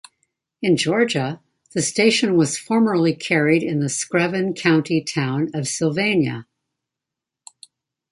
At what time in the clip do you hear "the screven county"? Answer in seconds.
3.81-4.99